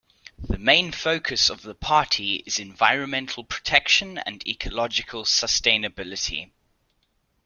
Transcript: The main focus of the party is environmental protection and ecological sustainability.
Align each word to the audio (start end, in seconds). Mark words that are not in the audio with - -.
The 0.39 0.57
main 0.57 0.91
focus 0.93 1.47
of 1.51 1.61
the 1.61 1.75
party 1.75 2.41
is 2.47 2.57
environmental 2.57 3.43
protection 3.43 4.17
and 4.17 4.41
ecological 4.47 5.25
sustainability. 5.25 6.49